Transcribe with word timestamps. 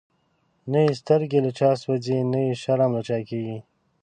نه 0.71 0.79
یی 0.85 0.93
سترګی 1.01 1.39
له 1.45 1.51
چا 1.59 1.69
سوځی، 1.81 2.17
نه 2.31 2.39
یی 2.45 2.53
شرم 2.63 2.91
له 2.97 3.01
چا 3.07 3.17
کیږی 3.29 3.57